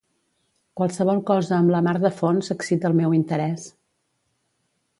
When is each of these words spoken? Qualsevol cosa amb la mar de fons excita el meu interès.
Qualsevol 0.79 1.19
cosa 1.27 1.53
amb 1.59 1.73
la 1.75 1.83
mar 1.87 1.93
de 2.05 2.11
fons 2.21 2.49
excita 2.57 2.91
el 2.91 2.99
meu 3.01 3.15
interès. 3.19 3.69